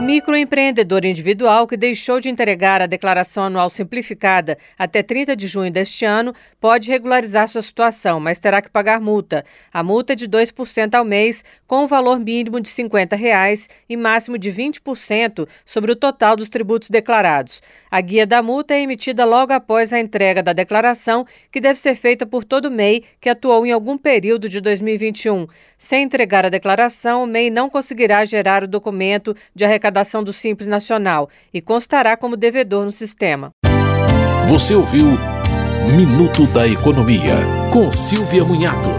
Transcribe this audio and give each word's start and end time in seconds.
O 0.00 0.02
microempreendedor 0.02 1.04
individual 1.04 1.66
que 1.66 1.76
deixou 1.76 2.20
de 2.20 2.30
entregar 2.30 2.80
a 2.80 2.86
declaração 2.86 3.44
anual 3.44 3.68
simplificada 3.68 4.56
até 4.78 5.02
30 5.02 5.36
de 5.36 5.46
junho 5.46 5.70
deste 5.70 6.06
ano 6.06 6.34
pode 6.58 6.88
regularizar 6.88 7.46
sua 7.46 7.60
situação, 7.60 8.18
mas 8.18 8.38
terá 8.38 8.62
que 8.62 8.70
pagar 8.70 8.98
multa. 8.98 9.44
A 9.70 9.82
multa 9.82 10.14
é 10.14 10.16
de 10.16 10.26
2% 10.26 10.94
ao 10.94 11.04
mês, 11.04 11.44
com 11.66 11.80
o 11.80 11.84
um 11.84 11.86
valor 11.86 12.18
mínimo 12.18 12.62
de 12.62 12.70
50 12.70 13.14
reais 13.14 13.68
e 13.90 13.94
máximo 13.94 14.38
de 14.38 14.50
20% 14.50 15.46
sobre 15.66 15.92
o 15.92 15.96
total 15.96 16.34
dos 16.34 16.48
tributos 16.48 16.88
declarados. 16.88 17.60
A 17.90 18.00
guia 18.00 18.26
da 18.26 18.42
multa 18.42 18.72
é 18.72 18.80
emitida 18.80 19.26
logo 19.26 19.52
após 19.52 19.92
a 19.92 20.00
entrega 20.00 20.42
da 20.42 20.54
declaração, 20.54 21.26
que 21.52 21.60
deve 21.60 21.78
ser 21.78 21.94
feita 21.94 22.24
por 22.24 22.42
todo 22.42 22.70
MEI 22.70 23.04
que 23.20 23.28
atuou 23.28 23.66
em 23.66 23.70
algum 23.70 23.98
período 23.98 24.48
de 24.48 24.62
2021. 24.62 25.46
Sem 25.76 26.04
entregar 26.04 26.46
a 26.46 26.48
declaração, 26.48 27.22
o 27.22 27.26
MEI 27.26 27.50
não 27.50 27.68
conseguirá 27.68 28.24
gerar 28.24 28.64
o 28.64 28.68
documento 28.68 29.36
de 29.54 29.62
arrecadação 29.62 29.89
arrecadação 29.90 30.22
do 30.22 30.32
Simples 30.32 30.68
Nacional 30.68 31.28
e 31.52 31.60
constará 31.60 32.16
como 32.16 32.36
devedor 32.36 32.84
no 32.84 32.92
sistema. 32.92 33.52
Você 34.48 34.74
ouviu 34.74 35.06
Minuto 35.94 36.46
da 36.46 36.66
Economia, 36.66 37.36
com 37.72 37.90
Silvia 37.90 38.44
Munhato. 38.44 38.90